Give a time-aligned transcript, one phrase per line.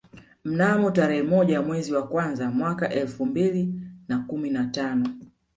[0.45, 3.73] Mnamo tarehe moja mwezi wa kwanza mwaka elfu mbili
[4.07, 5.09] na kumi na tano